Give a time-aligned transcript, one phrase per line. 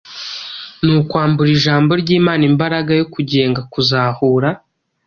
[0.83, 4.49] Ni ukwambura ijambo ry’Imana imbaraga yo kugenga, kuzahura,